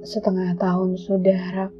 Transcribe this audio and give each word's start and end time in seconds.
Setengah 0.00 0.56
tahun 0.56 0.96
sudah, 0.96 1.40
Rak. 1.60 1.72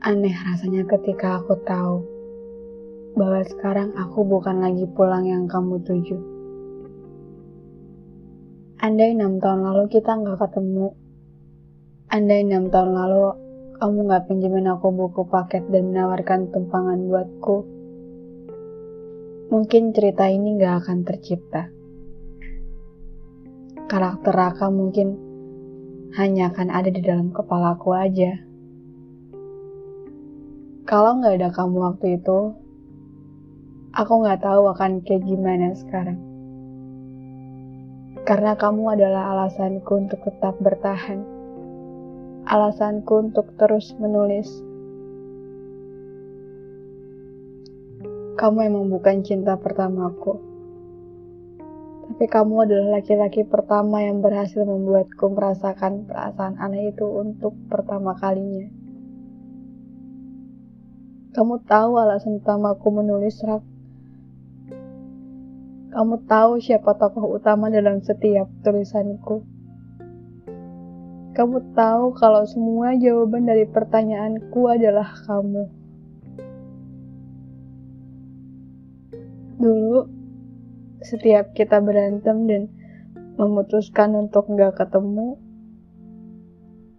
Aneh 0.00 0.32
rasanya 0.32 0.88
ketika 0.88 1.36
aku 1.36 1.52
tahu 1.68 2.00
bahwa 3.12 3.44
sekarang 3.44 3.92
aku 3.92 4.24
bukan 4.24 4.64
lagi 4.64 4.88
pulang 4.88 5.28
yang 5.28 5.44
kamu 5.44 5.84
tuju. 5.84 6.16
Andai 8.80 9.12
enam 9.12 9.36
tahun 9.36 9.60
lalu 9.68 9.92
kita 9.92 10.16
nggak 10.16 10.40
ketemu, 10.40 10.96
andai 12.08 12.40
enam 12.40 12.72
tahun 12.72 12.96
lalu 12.96 13.20
kamu 13.76 13.98
nggak 14.08 14.24
pinjemin 14.32 14.64
aku 14.64 14.88
buku 14.96 15.28
paket 15.28 15.68
dan 15.68 15.92
menawarkan 15.92 16.48
tumpangan 16.48 17.04
buatku, 17.04 17.56
mungkin 19.52 19.92
cerita 19.92 20.24
ini 20.24 20.56
nggak 20.56 20.88
akan 20.88 21.04
tercipta. 21.04 21.68
Karakter 23.84 24.32
Raka 24.32 24.72
mungkin 24.72 25.29
hanya 26.18 26.50
akan 26.50 26.74
ada 26.74 26.90
di 26.90 26.98
dalam 26.98 27.30
kepalaku 27.30 27.94
aja. 27.94 28.34
Kalau 30.90 31.22
nggak 31.22 31.38
ada 31.38 31.54
kamu 31.54 31.76
waktu 31.86 32.18
itu, 32.18 32.50
aku 33.94 34.12
nggak 34.26 34.42
tahu 34.42 34.66
akan 34.74 35.06
kayak 35.06 35.22
gimana 35.22 35.70
sekarang. 35.78 36.18
Karena 38.26 38.58
kamu 38.58 38.98
adalah 38.98 39.30
alasanku 39.38 39.90
untuk 40.02 40.18
tetap 40.26 40.58
bertahan. 40.58 41.22
Alasanku 42.50 43.30
untuk 43.30 43.54
terus 43.54 43.94
menulis. 44.02 44.50
Kamu 48.34 48.58
emang 48.66 48.90
bukan 48.90 49.22
cinta 49.22 49.54
pertamaku. 49.54 50.49
Tapi 52.20 52.36
kamu 52.36 52.68
adalah 52.68 53.00
laki-laki 53.00 53.48
pertama 53.48 54.04
yang 54.04 54.20
berhasil 54.20 54.60
membuatku 54.60 55.32
merasakan 55.32 56.04
perasaan 56.04 56.60
aneh 56.60 56.92
itu 56.92 57.08
untuk 57.08 57.56
pertama 57.72 58.12
kalinya. 58.12 58.68
Kamu 61.32 61.64
tahu 61.64 61.96
alasan 61.96 62.44
utama 62.44 62.76
aku 62.76 62.92
menulis 62.92 63.40
rak. 63.40 63.64
Kamu 65.96 66.20
tahu 66.28 66.60
siapa 66.60 66.92
tokoh 67.00 67.40
utama 67.40 67.72
dalam 67.72 68.04
setiap 68.04 68.52
tulisanku. 68.68 69.40
Kamu 71.32 71.72
tahu 71.72 72.12
kalau 72.20 72.44
semua 72.44 73.00
jawaban 73.00 73.48
dari 73.48 73.64
pertanyaanku 73.64 74.68
adalah 74.68 75.08
kamu. 75.24 75.72
Dulu, 79.56 80.19
setiap 81.10 81.50
kita 81.58 81.82
berantem 81.82 82.46
dan 82.46 82.62
memutuskan 83.34 84.14
untuk 84.14 84.46
nggak 84.46 84.78
ketemu, 84.78 85.34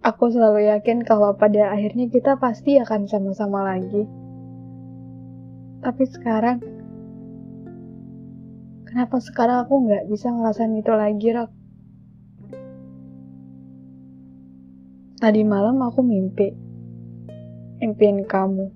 aku 0.03 0.27
selalu 0.27 0.67
yakin 0.67 1.07
kalau 1.07 1.31
pada 1.39 1.71
akhirnya 1.71 2.11
kita 2.11 2.35
pasti 2.35 2.75
akan 2.75 3.07
sama-sama 3.07 3.63
lagi. 3.63 4.03
Tapi 5.81 6.03
sekarang, 6.11 6.59
kenapa 8.83 9.17
sekarang 9.23 9.63
aku 9.63 9.87
nggak 9.87 10.05
bisa 10.11 10.27
ngerasain 10.29 10.75
itu 10.75 10.91
lagi, 10.91 11.27
Rak? 11.31 11.49
Tadi 15.21 15.41
malam 15.45 15.77
aku 15.85 16.01
mimpi. 16.01 16.49
Impiin 17.81 18.25
kamu. 18.25 18.73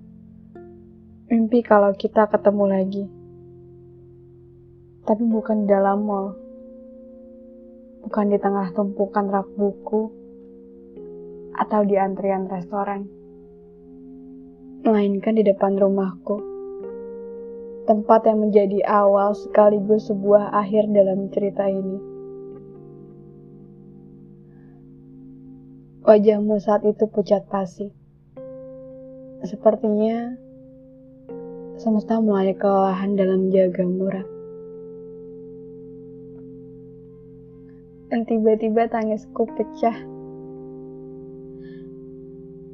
Mimpi 1.26 1.58
kalau 1.66 1.90
kita 1.94 2.30
ketemu 2.30 2.64
lagi. 2.70 3.15
Tapi 5.06 5.22
bukan 5.22 5.64
di 5.64 5.66
dalam 5.70 6.02
mall. 6.02 6.34
Bukan 8.02 8.26
di 8.34 8.38
tengah 8.42 8.74
tumpukan 8.74 9.30
rak 9.30 9.46
buku. 9.54 10.10
Atau 11.54 11.86
di 11.86 11.94
antrian 11.94 12.50
restoran. 12.50 13.06
Melainkan 14.82 15.38
di 15.38 15.46
depan 15.46 15.78
rumahku 15.78 16.56
tempat 17.86 18.26
yang 18.26 18.42
menjadi 18.42 18.82
awal 18.82 19.30
sekaligus 19.32 20.10
sebuah 20.10 20.50
akhir 20.50 20.90
dalam 20.90 21.30
cerita 21.30 21.70
ini. 21.70 21.98
Wajahmu 26.02 26.58
saat 26.58 26.82
itu 26.82 27.06
pucat 27.06 27.46
pasi. 27.46 27.90
Sepertinya 29.46 30.34
semesta 31.78 32.18
mulai 32.18 32.54
kelelahan 32.58 33.14
dalam 33.14 33.54
jaga 33.54 33.86
murah. 33.86 34.35
Dan 38.06 38.22
tiba-tiba 38.22 38.86
tangisku 38.86 39.50
pecah. 39.58 39.98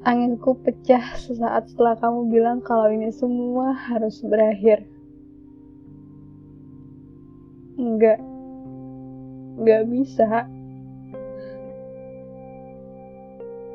Tangisku 0.05 0.61
pecah 0.61 1.17
sesaat 1.17 1.73
setelah 1.73 1.97
kamu 1.97 2.29
bilang 2.29 2.59
kalau 2.61 2.93
ini 2.93 3.09
semua 3.09 3.73
harus 3.73 4.21
berakhir. 4.21 4.85
Enggak. 7.81 8.21
Enggak 9.57 9.83
bisa. 9.89 10.29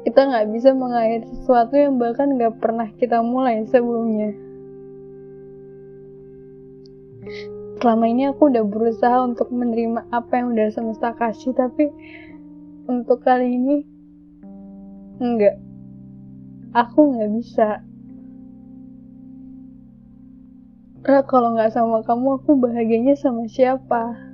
Kita 0.05 0.21
nggak 0.23 0.47
bisa 0.55 0.71
mengakhiri 0.71 1.27
sesuatu 1.35 1.73
yang 1.75 1.99
bahkan 1.99 2.31
nggak 2.37 2.63
pernah 2.63 2.87
kita 2.95 3.19
mulai 3.25 3.65
sebelumnya. 3.67 4.46
Selama 7.77 8.09
ini 8.09 8.25
aku 8.25 8.49
udah 8.49 8.65
berusaha 8.65 9.21
untuk 9.21 9.53
menerima 9.53 10.09
apa 10.09 10.41
yang 10.41 10.57
udah 10.57 10.67
semesta 10.73 11.13
kasih, 11.13 11.53
tapi 11.53 11.93
untuk 12.89 13.21
kali 13.21 13.53
ini 13.53 13.85
enggak. 15.21 15.61
Aku 16.73 17.13
nggak 17.13 17.31
bisa. 17.37 17.85
Ra, 21.05 21.21
kalau 21.29 21.53
nggak 21.53 21.69
sama 21.69 22.01
kamu, 22.01 22.41
aku 22.41 22.57
bahagianya 22.57 23.13
sama 23.13 23.45
siapa? 23.45 24.25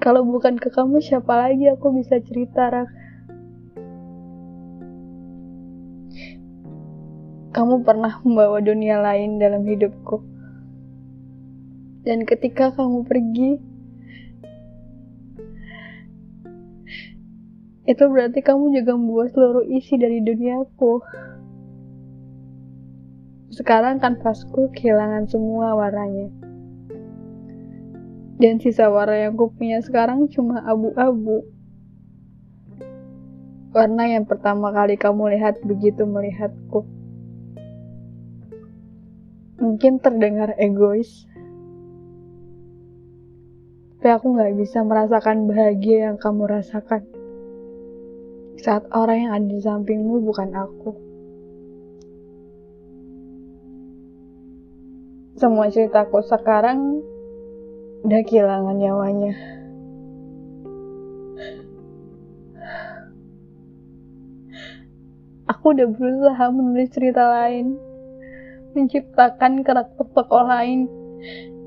Kalau 0.00 0.24
bukan 0.24 0.56
ke 0.56 0.72
kamu, 0.72 1.04
siapa 1.04 1.36
lagi 1.36 1.68
aku 1.68 2.00
bisa 2.00 2.16
cerita, 2.24 2.72
Rak? 2.72 2.90
Kamu 7.52 7.84
pernah 7.84 8.24
membawa 8.24 8.58
dunia 8.64 8.98
lain 9.04 9.36
dalam 9.36 9.68
hidupku. 9.68 10.33
Dan 12.04 12.28
ketika 12.28 12.68
kamu 12.76 13.08
pergi, 13.08 13.50
itu 17.84 18.04
berarti 18.08 18.40
kamu 18.44 18.76
juga 18.76 18.92
membawa 18.92 19.28
seluruh 19.32 19.64
isi 19.68 19.96
dari 19.96 20.20
duniaku. 20.20 21.00
Sekarang 23.52 24.00
kanvasku 24.04 24.72
kehilangan 24.76 25.28
semua 25.32 25.72
warnanya. 25.72 26.28
Dan 28.36 28.60
sisa 28.60 28.92
warna 28.92 29.24
yang 29.24 29.40
ku 29.40 29.48
punya 29.48 29.80
sekarang 29.80 30.28
cuma 30.28 30.60
abu-abu. 30.60 31.46
Warna 33.72 34.12
yang 34.12 34.28
pertama 34.28 34.74
kali 34.76 35.00
kamu 35.00 35.38
lihat 35.38 35.62
begitu 35.64 36.04
melihatku. 36.04 36.84
Mungkin 39.62 40.02
terdengar 40.04 40.52
egois. 40.60 41.30
Tapi 44.04 44.20
aku 44.20 44.36
gak 44.36 44.52
bisa 44.60 44.84
merasakan 44.84 45.48
bahagia 45.48 46.12
yang 46.12 46.20
kamu 46.20 46.44
rasakan. 46.44 47.08
Saat 48.60 48.84
orang 48.92 49.16
yang 49.16 49.32
ada 49.32 49.48
di 49.48 49.56
sampingmu 49.64 50.20
bukan 50.28 50.52
aku. 50.52 50.92
semua 55.40 55.72
ceritaku 55.72 56.20
sekarang 56.20 57.00
udah 58.04 58.20
kehilangan 58.28 58.76
nyawanya. 58.76 59.32
Aku 65.48 65.72
udah 65.72 65.88
berusaha 65.88 66.44
menulis 66.52 66.92
cerita 66.92 67.24
lain, 67.24 67.80
menciptakan 68.76 69.64
karakter 69.64 70.04
tokoh 70.12 70.44
lain 70.44 70.92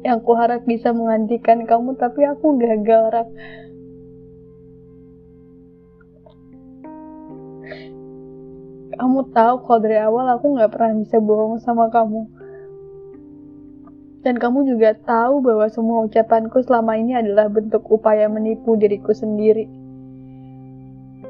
yang 0.06 0.22
aku 0.22 0.32
harap 0.38 0.62
bisa 0.66 0.94
menggantikan 0.94 1.66
kamu, 1.66 1.98
tapi 1.98 2.26
aku 2.26 2.58
gagal, 2.62 3.04
Rak. 3.14 3.30
Kamu 8.98 9.30
tahu 9.30 9.56
kalau 9.62 9.80
dari 9.82 10.02
awal 10.02 10.26
aku 10.34 10.58
gak 10.58 10.74
pernah 10.74 10.98
bisa 10.98 11.22
bohong 11.22 11.62
sama 11.62 11.90
kamu. 11.94 12.26
Dan 14.26 14.42
kamu 14.42 14.66
juga 14.68 14.98
tahu 14.98 15.40
bahwa 15.40 15.70
semua 15.70 16.04
ucapanku 16.04 16.60
selama 16.66 16.98
ini 16.98 17.14
adalah 17.16 17.48
bentuk 17.48 17.86
upaya 17.88 18.26
menipu 18.28 18.76
diriku 18.76 19.14
sendiri. 19.14 19.70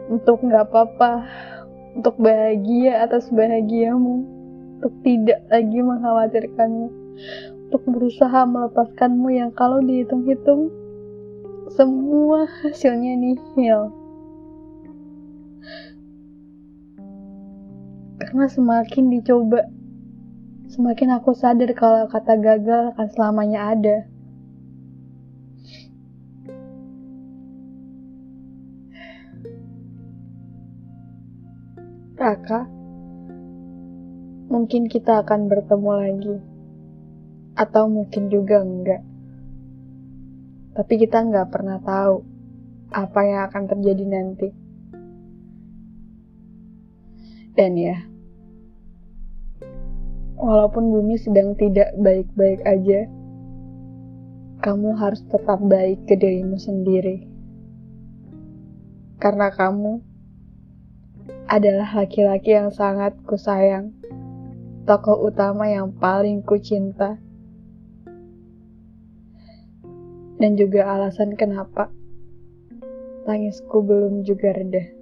Untuk 0.07 0.39
nggak 0.41 0.71
apa-apa, 0.71 1.27
untuk 1.99 2.15
bahagia 2.17 3.03
atas 3.03 3.27
bahagiamu, 3.29 4.23
untuk 4.79 4.93
tidak 5.03 5.43
lagi 5.51 5.77
mengkhawatirkanmu, 5.83 6.87
untuk 7.67 7.83
berusaha 7.83 8.47
melepaskanmu 8.47 9.27
yang 9.27 9.51
kalau 9.51 9.83
dihitung-hitung 9.83 10.71
semua 11.75 12.47
hasilnya 12.63 13.19
nihil. 13.19 13.91
Karena 18.23 18.47
semakin 18.47 19.11
dicoba, 19.11 19.67
semakin 20.71 21.19
aku 21.19 21.35
sadar 21.35 21.67
kalau 21.75 22.07
kata 22.07 22.39
gagal 22.39 22.95
akan 22.95 23.07
selamanya 23.11 23.75
ada. 23.75 23.97
Raka, 32.15 32.63
mungkin 34.47 34.87
kita 34.87 35.19
akan 35.19 35.51
bertemu 35.51 35.91
lagi. 35.91 36.56
Atau 37.57 37.89
mungkin 37.89 38.30
juga 38.30 38.62
enggak. 38.62 39.01
Tapi 40.77 40.94
kita 41.01 41.25
nggak 41.25 41.50
pernah 41.50 41.81
tahu 41.81 42.21
apa 42.94 43.19
yang 43.25 43.42
akan 43.50 43.63
terjadi 43.65 44.06
nanti. 44.06 44.50
Dan 47.57 47.74
ya, 47.74 47.98
walaupun 50.38 50.94
bumi 50.94 51.18
sedang 51.18 51.57
tidak 51.57 51.98
baik-baik 51.98 52.62
aja, 52.62 53.09
kamu 54.62 54.94
harus 54.94 55.25
tetap 55.25 55.57
baik 55.65 56.06
ke 56.06 56.13
dirimu 56.13 56.62
sendiri. 56.62 57.25
Karena 59.18 59.50
kamu 59.50 60.06
adalah 61.50 61.89
laki-laki 61.98 62.54
yang 62.54 62.69
sangat 62.69 63.18
kusayang, 63.25 63.98
tokoh 64.86 65.25
utama 65.25 65.65
yang 65.65 65.89
paling 65.98 66.45
kucinta, 66.45 67.18
dan 70.37 70.57
juga 70.57 70.85
alasan 70.85 71.33
kenapa 71.37 71.89
tangisku 73.25 73.83
belum 73.83 74.23
juga 74.23 74.55
reda. 74.55 74.96